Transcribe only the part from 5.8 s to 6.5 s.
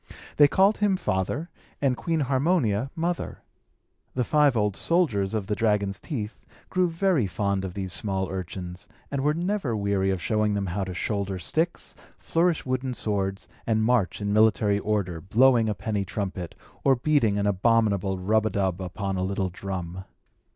teeth